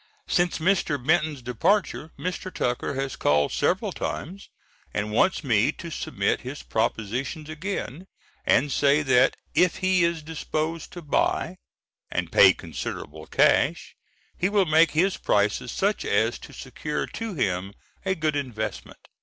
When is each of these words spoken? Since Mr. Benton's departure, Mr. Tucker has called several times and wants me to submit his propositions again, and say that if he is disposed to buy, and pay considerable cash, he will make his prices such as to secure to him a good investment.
Since 0.25 0.57
Mr. 0.57 0.97
Benton's 0.97 1.43
departure, 1.43 2.09
Mr. 2.17 2.51
Tucker 2.51 2.95
has 2.95 3.15
called 3.15 3.51
several 3.51 3.91
times 3.91 4.49
and 4.95 5.11
wants 5.11 5.43
me 5.43 5.71
to 5.73 5.91
submit 5.91 6.41
his 6.41 6.63
propositions 6.63 7.49
again, 7.49 8.07
and 8.43 8.71
say 8.71 9.03
that 9.03 9.37
if 9.53 9.75
he 9.75 10.03
is 10.03 10.23
disposed 10.23 10.91
to 10.93 11.03
buy, 11.03 11.57
and 12.09 12.31
pay 12.31 12.51
considerable 12.51 13.27
cash, 13.27 13.95
he 14.35 14.49
will 14.49 14.65
make 14.65 14.89
his 14.89 15.17
prices 15.17 15.71
such 15.71 16.03
as 16.03 16.39
to 16.39 16.51
secure 16.51 17.05
to 17.05 17.35
him 17.35 17.71
a 18.03 18.15
good 18.15 18.35
investment. 18.35 19.07